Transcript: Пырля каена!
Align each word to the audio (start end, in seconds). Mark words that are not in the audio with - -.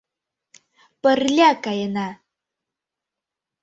Пырля 1.01 1.49
каена! 1.63 2.09